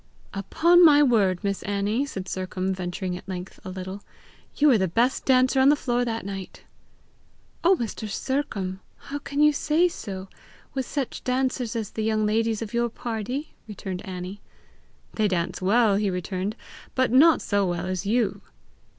"Upon 0.33 0.83
my 0.83 1.03
word, 1.03 1.43
Miss 1.43 1.61
Annie," 1.61 2.07
said 2.07 2.27
Sercombe, 2.27 2.73
venturing 2.73 3.15
at 3.15 3.29
length 3.29 3.59
a 3.63 3.69
little, 3.69 4.01
"you 4.55 4.67
were 4.67 4.79
the 4.79 4.87
best 4.87 5.25
dancer 5.25 5.59
on 5.59 5.69
the 5.69 5.75
floor 5.75 6.03
that 6.03 6.25
night!" 6.25 6.63
"Oh, 7.63 7.75
Mr. 7.79 8.09
Sercombe! 8.09 8.79
how 8.97 9.19
can 9.19 9.41
you 9.41 9.53
say 9.53 9.87
so 9.87 10.27
with 10.73 10.87
such 10.87 11.23
dancers 11.23 11.75
as 11.75 11.91
the 11.91 12.03
young 12.03 12.25
ladies 12.25 12.63
of 12.63 12.73
your 12.73 12.89
party!" 12.89 13.53
returned 13.67 14.03
Annie. 14.03 14.41
"They 15.13 15.27
dance 15.27 15.61
well," 15.61 15.97
he 15.97 16.09
returned, 16.09 16.55
"but 16.95 17.11
not 17.11 17.39
so 17.39 17.67
well 17.67 17.85
as 17.85 18.03
you." 18.03 18.41